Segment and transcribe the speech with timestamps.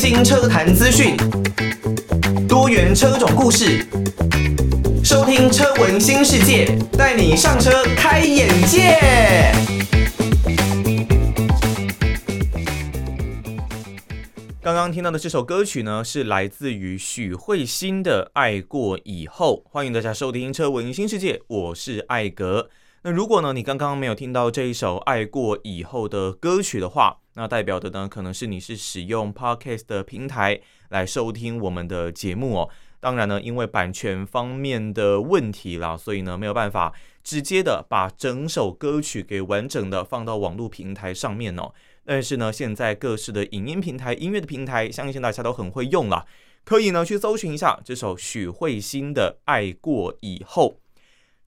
[0.00, 1.14] 新车坛资讯，
[2.48, 3.86] 多元车种故事，
[5.04, 8.96] 收听车闻新世界，带你上车开眼界。
[14.62, 19.62] 刚刚听到的这首歌曲呢，是来自于许慧欣的《爱过以后》。
[19.70, 22.70] 欢迎大家收听车闻新世界，我是艾格。
[23.02, 32.68] 那如果呢，你刚刚没有听到这一首《爱过以后》的歌曲的话，那代表的呢，可能是你是使用 Podcast 的平台来收听我们的节目哦。
[33.00, 36.92] 当然呢，因为版权方面的问题啦，所以呢，没有办法
[37.24, 41.72] 直接的把整首歌曲给完整的放到网络平台上面哦。
[42.04, 46.26] 但是呢，现在各式的影音平台、音乐的平台，相信大家都很会用啦，
[46.66, 50.68] 可以呢去搜寻一下这首许慧欣的《爱过以后》。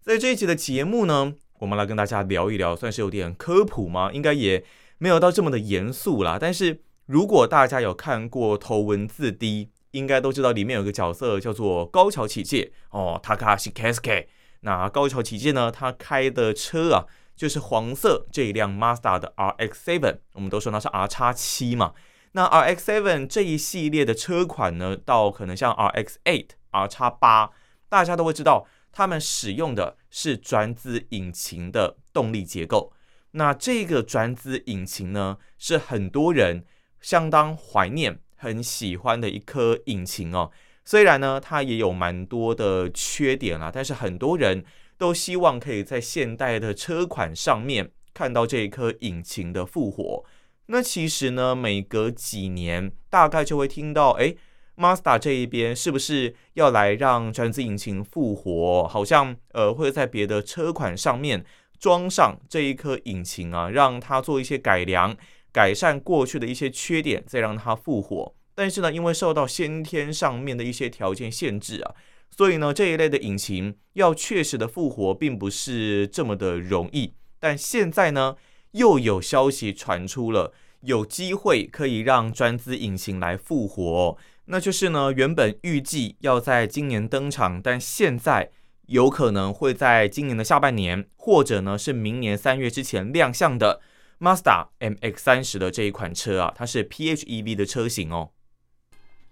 [0.01, 4.11] 在这一集的节目呢，我们来跟大家聊一聊，算是有点科普吗？
[4.11, 4.65] 应该也
[4.97, 6.37] 没有到这么的严肃啦。
[6.37, 14.25] 但是如果大家有看过《头文字 D》，应该都知道里面有个角色叫做高桥启介哦，Takashi Kiske。
[14.59, 21.93] 那高桥启介呢，他开的车啊，就是黄色这一辆 Mazda 的 RX-7，我们都说那是 R 叉七嘛。
[22.33, 27.51] 那 RX-7 这一系列的车款呢，到可能像 RX-8、R 叉八，
[27.87, 28.67] 大家都会知道。
[28.93, 32.93] 他们使用的是转子引擎的动力结构，
[33.31, 36.63] 那这个转子引擎呢，是很多人
[37.01, 40.51] 相当怀念、很喜欢的一颗引擎哦。
[40.85, 44.63] 虽然呢，它也有蛮多的缺点啦，但是很多人
[44.99, 50.23] 都希望可以在现代的车款上面看到这一颗引擎的复活。
[50.67, 54.35] 那其实呢，每隔几年大概就会听到，哎。
[54.75, 58.87] Mazda 这一边是不是要来让转子引擎复活？
[58.87, 61.45] 好像呃会在别的车款上面
[61.79, 65.15] 装上这一颗引擎啊，让它做一些改良，
[65.51, 68.35] 改善过去的一些缺点，再让它复活。
[68.55, 71.95] 但是呢，因为受到先天上面的一些条件限制啊，
[72.29, 77.13] 所以呢这一类的引擎要确实的复活，并不是这么的容易。
[77.39, 78.35] 但现在呢，
[78.71, 80.53] 又有消息传出了，
[80.85, 84.17] 有机会可以让专资引擎来复活。
[84.45, 88.51] 那就是呢，原本预计要在今年登场，但现在
[88.87, 93.79] 有可能会在今年的下半年，或者呢是明年三月之前亮相的
[94.19, 98.31] Mazda MX-30 的这一款车啊，它是 PHEV 的车型哦。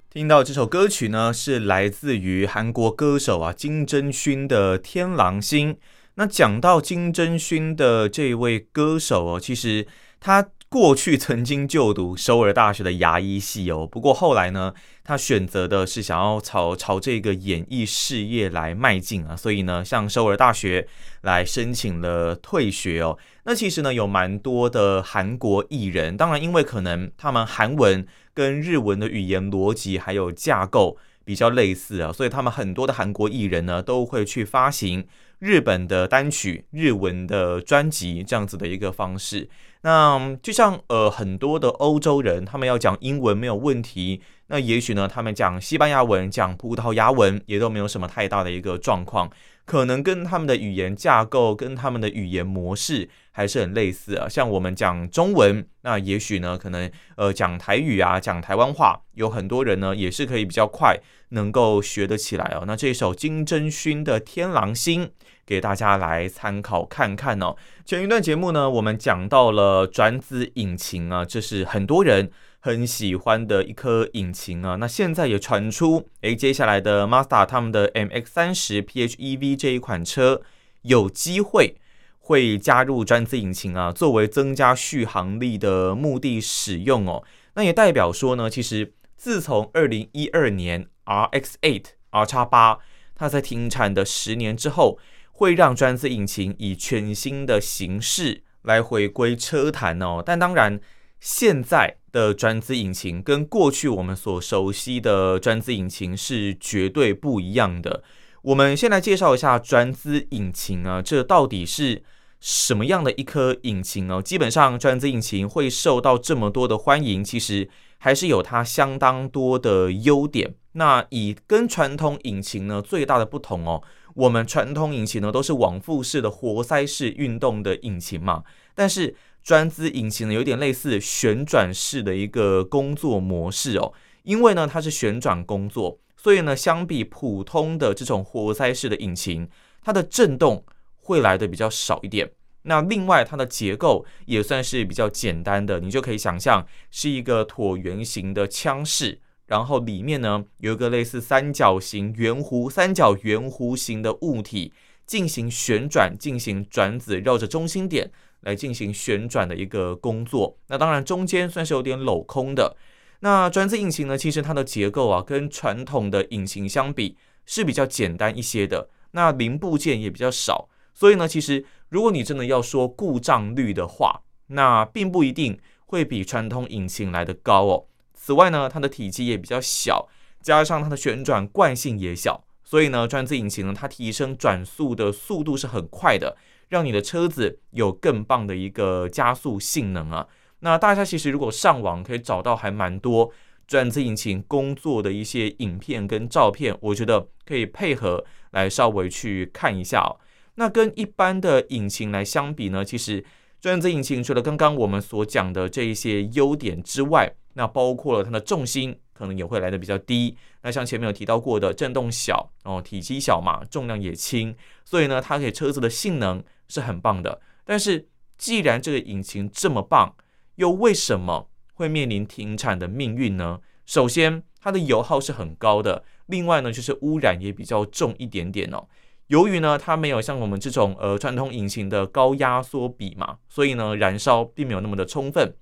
[0.10, 5.74] 听到这首歌曲呢，是来自于韩国歌手啊金楨勋的《天狼星》。
[6.16, 9.86] 那讲到金楨勋的这位歌手哦，其实
[10.22, 10.48] 他。
[10.72, 14.74] 过去曾经就读首尔大学的牙医系哦，不过后来呢，
[15.04, 20.88] 他选择的是想要朝朝这个演艺事业来迈进啊，所以呢，向首尔大学
[21.24, 23.18] 来申请了退学哦。
[23.44, 30.96] 那其实呢，有蛮多的韩国艺人，当然因为可能他们韩文跟日文的语言逻辑还有架构
[31.26, 35.06] 比较类似啊，所以他们很多的韩国艺人呢都会去发行
[35.40, 39.50] 日本的单曲、日文的专辑这样子的一个方式。
[39.84, 49.32] 那就像呃很多的欧洲人，他们要讲英文没有问题，那也许呢，他们讲西班牙文、讲葡萄牙文也都没有什么太大的一个状况，
[49.66, 54.30] 可能跟他们的语言架构、跟他们的语言模式还是很类似啊。
[54.30, 60.96] 像我们讲中文，那也许呢，可能呃讲台语啊、讲台湾话，有很多人呢也是可以比较快
[61.30, 62.66] 能够学得起来哦。
[62.68, 65.08] 那这首金楨勋的《天狼星》。
[65.52, 67.54] 给大家来参考看看哦。
[67.84, 72.32] 前一段节目呢，我们讲到了转子引擎啊，这是很多人
[72.62, 74.78] 很喜欢的一颗引擎啊。
[74.78, 80.42] 那现在也传出，诶，接下来的 Mazda 他们的 MX-30 PHEV 这一款车
[80.84, 81.76] 有机会
[82.20, 87.26] 会加入转子引擎啊，作为增加续航力的目的使用哦。
[87.56, 92.80] 那也代表说呢，其实自从二零一二年 RX-8 R 叉八
[93.14, 94.98] 它在停产的十年之后。
[95.42, 100.80] 会让转子引擎以全新的形式来回归车坛哦，但当然，
[101.20, 108.04] 现在的转子引擎跟过去我们所熟悉的转子引擎是绝对不一样的。
[108.44, 112.04] 我们先来介绍一下转子引擎啊，这到底是
[112.40, 114.22] 什么样的一颗引擎哦？
[114.22, 117.68] 基本上，转子引擎会受到这么多的欢迎，其实
[117.98, 120.54] 还是有它相当多的优点。
[120.74, 123.82] 那以跟传统引擎呢，最大的不同哦。
[124.16, 128.44] 我们传统引擎呢都是往复式的活塞式运动的引擎嘛，
[128.76, 133.94] 但是转子引擎呢有点类似旋转式的一个工作模式哦，
[134.24, 139.50] 因为呢它是旋转工作，所以呢相比普通的这种活塞式的引擎，
[139.82, 140.64] 它的震动
[140.98, 142.32] 会来的比较少一点。
[142.64, 149.20] 那另外它的结构也算是比较简单的，你就可以想象是一个椭圆形的枪式，
[149.52, 154.72] 然后里面呢有一个类似三角形圆弧、三角圆弧形的物体
[155.06, 158.10] 进行旋转、进行转子，绕着中心点
[158.40, 160.58] 来进行旋转的一个工作。
[160.68, 162.78] 那当然中间算是有点镂空的。
[163.20, 170.70] 那转子引擎呢，其实它的结构啊跟传统的引擎相比是比较简单一些的，那零部件也比较少。
[170.94, 177.86] 所以呢，其实如果你真的要说故障率的话，那并不一定会比传统引擎来的高哦。
[178.24, 180.08] 此外呢，它的体积也比较小，
[180.44, 186.38] 加上它的旋转惯性也小，所以呢，转子引擎呢，它提升转速的速度是很快的，
[186.70, 190.28] 让你的车子有更棒的一个加速性能啊。
[190.60, 193.32] 那大家其实如果上网可以找到还蛮多
[193.66, 200.22] 转子引擎工作的一些影片跟照片，我觉得可以配合来稍微去看一下哦。
[200.56, 203.26] 那跟一般的引擎来相比呢，其实
[203.62, 210.36] 转子引擎除了刚刚我们所讲的这一些优点之外，那包括了它的重心可能也会来的比较低。
[210.64, 217.40] 那像前面有提到过的震动小哦，体积小嘛，重量也轻，所以呢，它给车子的性能是很棒的。
[217.64, 220.16] 但是既然这个引擎这么棒，
[220.56, 223.60] 又为什么会面临停产的命运呢？
[223.86, 228.88] 首先，它的油耗是很高的，另外呢，就是污染也比较重一点点哦。
[229.32, 235.56] 由于呢，它没有像我们这种呃传统引擎的高压缩比嘛，所以呢，燃烧并没有那么的充分。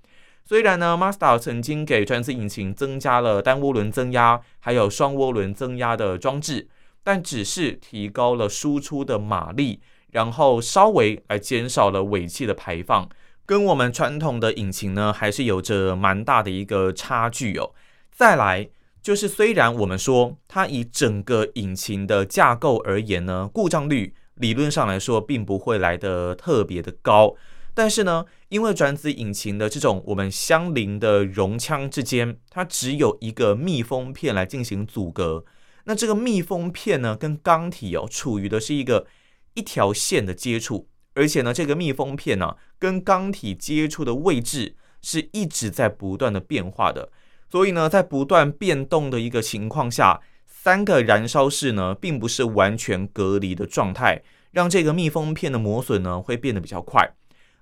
[0.43, 6.67] 虽然呢，Mazda 曾经给转子引擎增加了单涡轮增压，还有双涡轮增压的装置，
[7.03, 9.79] 但只是提高了输出的马力，
[10.13, 13.07] 然后稍微来减少了尾气的排放，
[13.45, 17.75] 跟我们传统的引擎呢，还是有着蛮大的一个差距哦。
[18.09, 18.69] 再来。
[19.01, 27.35] 就是虽然我们说它以整个引擎的架构而言呢，故障率理论上来说并不会来得特别的高，
[27.73, 35.45] 但是呢，因为转子引擎的这种我们相邻的容腔之间，它只有一个密封片来进行阻隔，
[35.85, 39.07] 那这个密封片呢，跟缸体哦处于的是一个
[39.53, 47.11] 一条线的接触，而且呢，这个密封片呢，啊，跟缸体接触的位置是一直在不断的变化的。
[47.51, 57.15] 所以呢，在不断变动的一个情况下，三个燃烧室呢，并不是完全隔离的状态，让这个密封片的磨损呢，会变得比较快。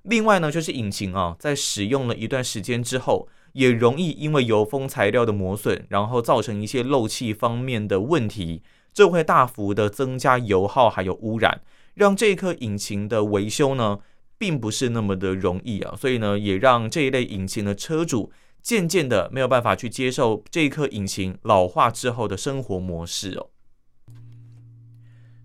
[0.04, 8.62] 另外呢，就是引擎啊，在使用了一段时间之后，也容易因为油封材料的磨损，然后造成一些漏气方面的问题，
[8.94, 11.62] 这会大幅的增加油耗还有污染，
[11.94, 14.00] 让这颗引擎的维修呢，
[14.38, 15.96] 并不是那么的容易啊。
[15.98, 18.32] 所以呢，也让这一类引擎的车主。
[18.68, 23.48] 渐渐的没有办法去接受这一颗引擎老化之后的生活模式哦。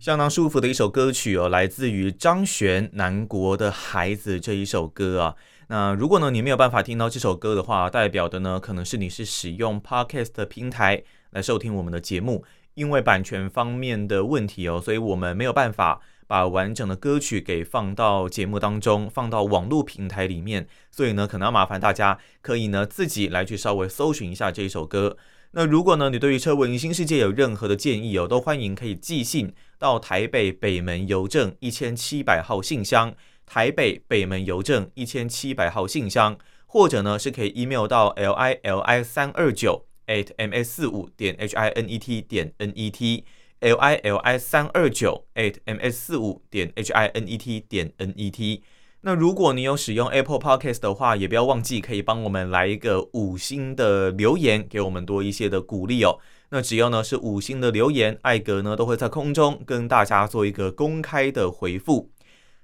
[0.00, 5.36] 相当舒服的一首歌曲哦，来自于张悬《南国的孩子》这一首歌啊。
[5.68, 16.00] 那如果呢，你没有办法听到这首歌的话，代表的呢，可能是你是使用 Podcast 平台来收听我们的节目，因为版权方面的问题哦，所以我们没有办法。
[16.32, 25.18] 把完整的歌曲给放到节目当中，放到网络平台里面，所以呢，可能要麻烦大家可以呢自己来去稍微搜寻一下这一首歌。
[25.50, 33.14] 那如果呢，你对于车文新世界有任何的建议哦，都欢迎可以寄信到台北北门邮政一千七百号信箱，
[33.44, 41.98] 台北北门邮政一千七百号信箱，或者呢是可以 email 到 l i l i 三二九 at m s 四五点 h i n e
[41.98, 43.26] t 点 n e t。
[43.62, 48.12] L i l i 三二九 at m s 四五点 h i n e t 点 n
[48.16, 48.64] e t。
[49.02, 56.18] 那如果你有使用 Apple Podcast 的话，也不要忘记可以帮我们来一个五星的留言，给我们多一些的鼓励哦。
[56.50, 62.10] 那只要呢是五星的留言，艾格呢都会在空中跟大家做一个公开的回复。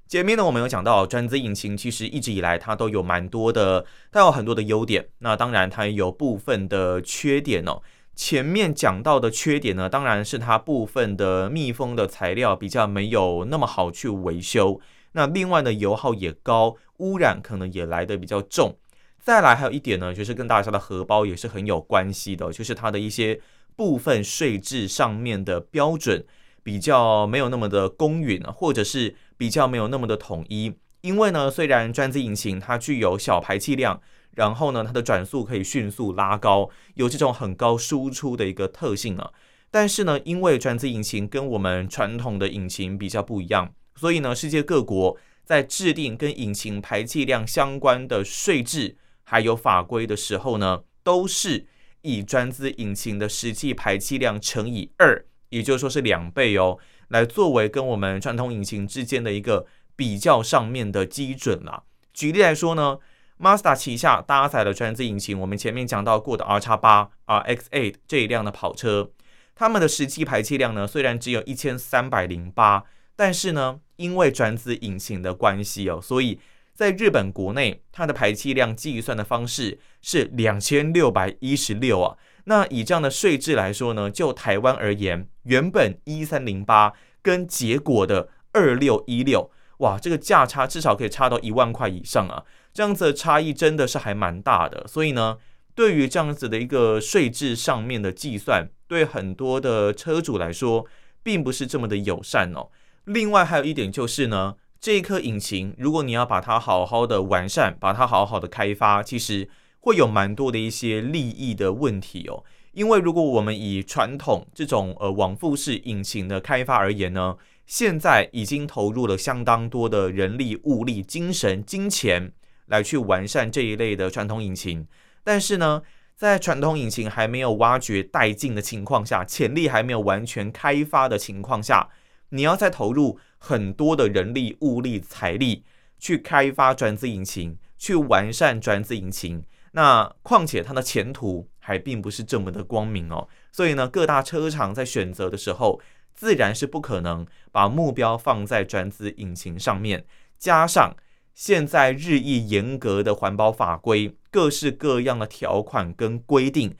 [0.09, 5.07] 前面呢我们有讲到，转子引擎其实一直以来它都有蛮多的，它有很多的优点。
[5.19, 7.83] 那当然它也有部分的缺点哦。
[8.19, 14.81] 前面讲到的缺点呢，当然是它部分的密封的材料比较没有那么好去维修。
[15.13, 18.77] 那另外呢，油耗也高，污染可能也来得比较重。
[19.21, 23.41] 再来还有一点呢，就是跟大家的荷包也是很有关系的，就是它的一些
[23.77, 26.27] 部分税制上面的标准
[26.65, 30.75] 比较没有那么的公允，或者是比较没有那么的统一。
[31.03, 34.01] 因为呢，虽然转子引擎它具有小排气量。
[34.35, 39.31] 然后呢，它的转速可以迅速拉高，有这种很高输出的一个特性啊。
[39.71, 51.67] 但是呢，因为转子引擎跟我们传统的引擎比较不一样，所以呢，世界各国在制定跟引擎排气量相关的税制还有法规的时候呢，都是
[52.03, 59.67] 以转子引擎的实际排气量乘以二，也就是说是两倍哦，来作为跟我们传统引擎之间的一个
[59.97, 61.83] 比较上面的基准啦。
[62.15, 62.99] 举例来说呢
[63.39, 69.11] ，Mazda 旗下搭载了转子引擎，我们前面讲到过的 R 叉八、RX8 这一辆的跑车，
[69.55, 72.85] 它们的实际排气量呢，虽然只有一千三百零八，
[73.17, 76.39] 但是呢，因为转子引擎的关系哦，所以
[76.75, 82.17] 在日本国内，它的排气量计算的方式是两千六百一十六啊。
[82.45, 92.45] 那以这样的税制来说呢，就台湾而言，原本一三零八跟结果的二六一六，哇，这个价差至少可以差到一万块以上啊！
[92.73, 94.87] 这样子的差异真的是还蛮大的。
[94.87, 95.39] 所以呢，
[95.75, 100.87] 对于这样子的一个税制上面的计算，对很多的车主来说，
[101.23, 102.69] 并不是这么的友善哦。
[103.05, 109.49] 另外还有一点就是呢，这一颗引擎，如果你要把它好好的完善，把它好好的开发，其实。
[109.81, 122.33] 会有蛮多的一些利益的问题哦，因为如果我们以传统这种呃往复式引擎的开发而言呢，现在已经投入了相当多的人力、物力、精神、金钱
[122.69, 124.87] 来去完善这一类的传统引擎，
[125.25, 125.83] 但是呢，
[126.15, 131.89] 在传统引擎还没有挖掘殆尽的情况下，潜力还没有完全开发的情况下，
[132.31, 135.65] 你要再投入很多的人力、物力、财力
[135.99, 139.43] 去开发转子引擎，去完善转子引擎。
[139.73, 145.81] 那况且它的前途还并不是这么的光明哦，所以呢，各大车厂在选择的时候，
[146.15, 150.05] 自然是不可能把目标放在转子引擎上面。
[150.39, 150.97] 加上
[151.39, 156.75] 现在日益严格的环保法规，各式各样的条款跟规定，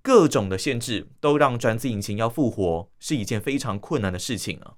[0.00, 4.72] 各种的限制，都让转子引擎要复活是一件非常困难的事情啊。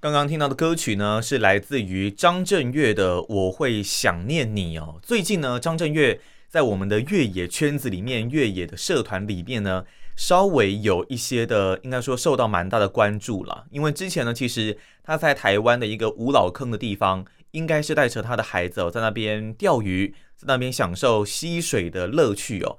[0.00, 4.98] 刚刚听到的歌曲呢，是来自于张震岳的《我会想念你》哦。
[5.02, 9.84] 最近呢，张震岳在我们的越野圈子里面，越野的社团里面呢，
[10.16, 13.66] 稍微有一些的，应该说受到蛮大的关注了。
[13.70, 22.78] 因为之前呢，其实他在台湾的一个五老坑的地方，应该是带着他的孩子哦，在那边钓鱼，在那边享受溪水的乐趣哦。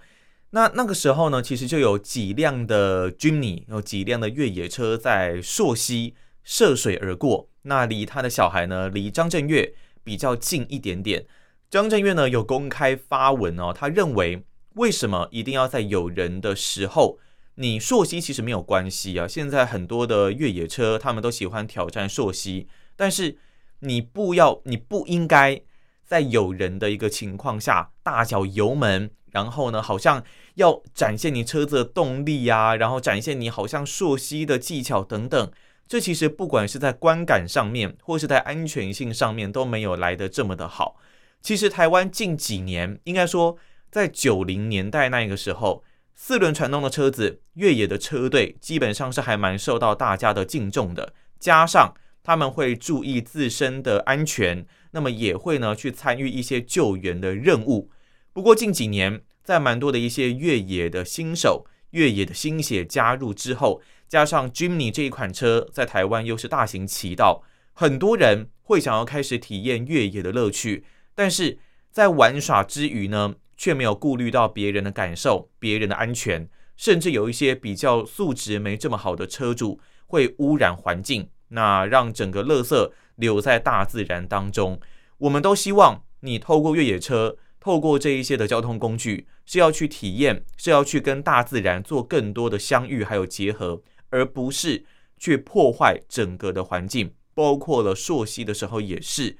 [0.52, 6.16] 那那个时候呢，其实就有几辆的军你有几辆的越野车在溯溪。
[6.48, 9.74] 涉水而过，那离他的小孩呢，离张震岳
[10.04, 11.26] 比较近一点点。
[11.72, 17.18] 张震岳呢有公开发文哦，他认为为什么一定要在有人的时候？
[17.56, 19.28] 你溯溪其实没有关系啊。
[19.28, 23.38] 现在很多的越野车他们都喜欢挑战溯溪，但是
[23.80, 25.62] 你不要，你不应该
[26.06, 30.24] 在有人的一个情况下大脚油门，然后呢，好像
[30.56, 35.52] 要展现你车子的动力呀、然后展现你好像溯溪的技巧等等。
[35.88, 40.98] 这其实不管是在观感上面，或是在安全性上面，都没有来得这么的好。
[41.42, 43.56] 其实台湾近几年，应该说
[43.92, 45.84] 在九零年代那个时候，
[46.16, 51.14] 四轮传动的车子、越野的车队，基本上是还蛮受到大家的敬重的。
[51.40, 51.94] 加上
[52.24, 57.92] 他们会注意自身的安全，那么也会呢去参与一些救援的任务。
[58.32, 67.44] 不过近几年，在蛮多的一些越野的新手、越野的新血加入之后，加上 Jimny 这一款车在台湾又是大行其道，
[67.74, 71.60] 很多人会想要开始体验越野的乐趣，但是
[71.92, 84.80] 在玩耍之余呢，却没有顾虑到别人的感受、别人的安全，甚至有一些比较素质没这么好的车主会污染环境，那让整个垃圾留在大自然当中。
[85.20, 93.82] 我们都希望你透过越野车，透过这一些的交通工具，是要去体验，是要去跟大自然做更多的相遇还有结合。
[94.12, 94.86] 而不是
[95.18, 99.36] 去破坏整个的环境，包括了溯溪的时候也是，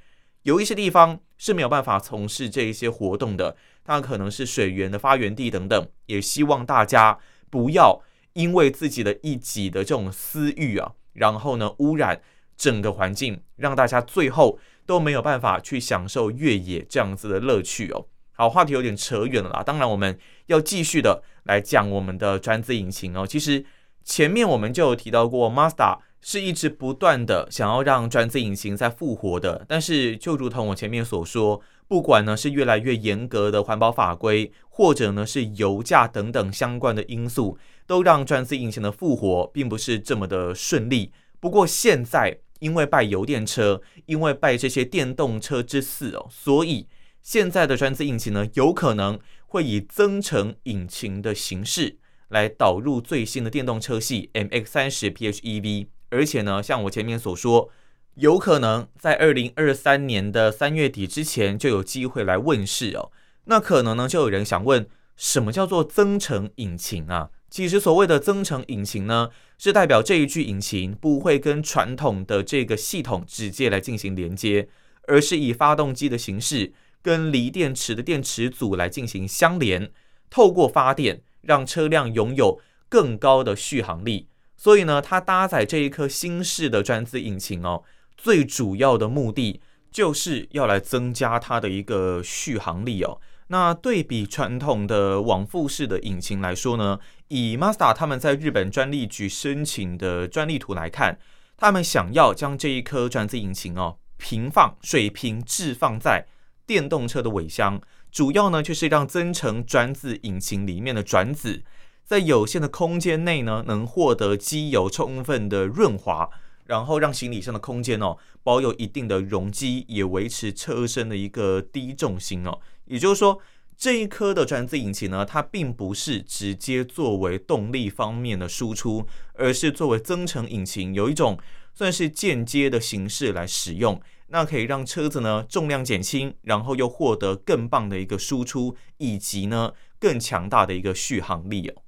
[0.46, 7.18] 有一些地方是没有办法从事这一些活动的，它可能是水源的发源地等等，也希望大家
[7.50, 8.00] 不要
[8.34, 12.22] 因为自己的一己的这种私欲啊，然后呢污染
[12.56, 18.06] 整个环境，让大家最后都没有办法去享受越野这样子的乐趣哦。
[18.34, 23.66] 好，话题有点扯远了啦，当然我们要继续的来讲我们的专资引擎哦，其实。
[24.08, 41.12] 前面我们就有提到过，Mazda 是一直不断的想要让转子引擎再复活的，但是就如同我前面所说，不管呢是越来越严格的环保法规，或者呢是油价等等相关的因素，都让转子引擎的复活并不是这么的顺利。
[41.40, 46.88] 不过现在因为拜油电车，因为拜这些电动车之赐哦，所以
[47.22, 52.00] 现在的转子引擎呢，有可能会以增程引擎的形式。
[52.30, 57.70] 来导入最新的电动车系 MX30 PHEV，而且呢，像我前面所说，
[58.16, 63.12] 有可能在二零二三年的三月底之前就有机会来问世哦。
[63.46, 67.30] 那可能呢，就有人想问，什么叫做增程引擎啊？
[67.50, 74.68] 其实所谓的增程引擎呢，是代表这一具引擎不会跟传统的这个系统直接来进行连接，
[75.08, 79.92] 而是以发动机的形式跟锂电池的电池组来进行相连，
[80.30, 82.60] 透过发电让车辆拥有
[82.90, 84.28] 更高的续航力。
[84.66, 87.84] 所以呢，它搭载这一颗新式的转子引擎哦，
[88.18, 93.22] 最主要的目的就是要来增加它的一个续航力哦。
[93.50, 101.20] 那对比传统的往复式的引擎来说呢，以 Mazda 他们在日本专利局申请的专利图来看，
[101.56, 106.26] 他们想要将这一颗转子引擎哦平放水平置放在
[106.66, 107.80] 电动车的尾箱，
[108.12, 111.62] 主要呢就是让增程转子引擎里面的转子
[112.06, 116.30] 在有限的空间内呢能获得机油充分的润滑，
[116.66, 122.60] 然后让行李箱的空间哦保有一定的容积，也维持车身的一个低重心哦。
[122.86, 123.40] 也就是说，
[123.76, 131.38] 这一颗的转子引擎呢，它并不是直接作为动力方面的输出，而是作为增程引擎，有一种
[131.74, 134.00] 算是间接的形式来使用。
[134.28, 141.82] 那可以让车子呢重量减轻，然后又获得更棒的一个输出，以及呢更强大的一个续航力哦。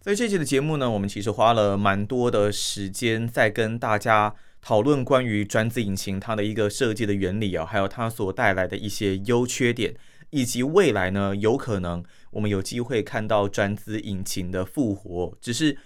[0.00, 4.34] 在这期的节目呢，我们其实花了蛮多的时间在跟大家。
[4.62, 9.94] 讨论关于转子引擎它的一个设计的原理啊，还有它所带来的一些优缺点，
[10.28, 15.34] 以及未来呢，有可能我们有机会看到转子引擎的复活。
[15.40, 15.78] 只是，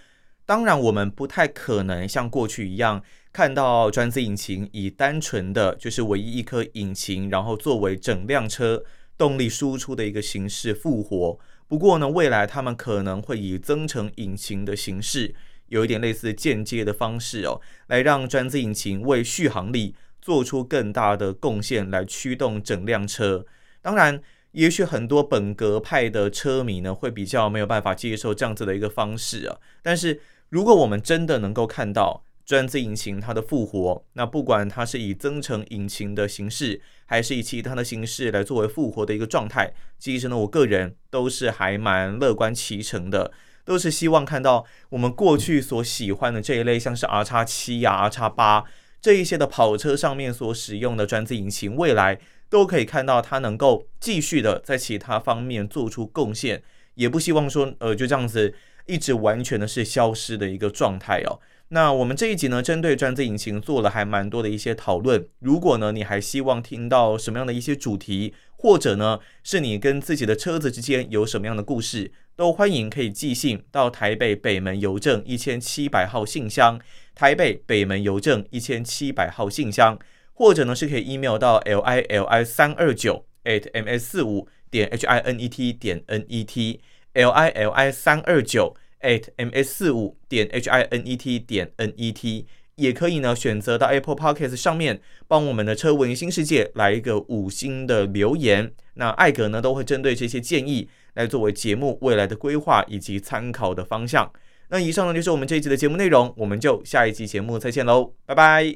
[0.45, 8.83] 当然我们不太可能像过去一样看到转子引擎以单纯的就是唯一一颗引擎，然后作为整辆车
[9.17, 11.39] 动力输出的一个形式复活。
[11.67, 15.33] 不过呢，未来他们可能会以增程引擎的形式。
[15.67, 23.45] 有一点类似间接的方式哦，来让转子引擎为续航力做出更大的贡献，来驱动整辆车。
[23.81, 29.57] 当然，也许很多本格派的车迷呢，会比较没有办法接受这样子的一个方式啊。
[29.81, 43.31] 但是，如果我们真的能够看到转子引擎它的复活，那不管它是以增程引擎的形式，还是以其他的形式来作为复活的一个状态，其实呢，我个人都是还蛮乐观其成的。
[43.65, 48.63] 都是希望看到我们过去所喜欢的这一类，像是 R 叉七呀、R 叉八
[49.01, 56.61] 这一些的跑车上面所使用的转子引擎，未来都可以看到它能够继续的在其他方面做出贡献，
[56.93, 58.53] 也不希望说呃就这样子
[58.85, 61.39] 一直完全的是消失的一个状态哦。
[61.69, 65.27] 那我们这一集呢，针对转子引擎做了还蛮多的一些讨论。
[65.39, 76.79] 如果呢，你还希望听到什么样的一些主题，或者呢，是你跟自己的车子之间有什么样的故事，都欢迎可以寄信到台北北门邮政一千七百号信箱，
[77.15, 79.97] 台北北门邮政一千七百号信箱，
[80.33, 85.49] 或者呢是可以 email 到 l i l i 三二九 at m s 四五点 h i n e
[85.49, 86.79] t 点 n e t
[87.13, 88.75] l i l i 三二九。
[89.05, 98.73] At ms 四五点 h i n e t 点 n e t 也可以呢，选择到 Apple Podcast 上面帮我们的车文新世界来一个五星的留言。
[98.95, 104.29] 那艾格呢都会针对这些建议来作为节目未来的规划以及参考的方向。
[104.69, 108.65] 那以上呢就是我们这一集的节目内容，我们就下一期节目再见喽，拜拜。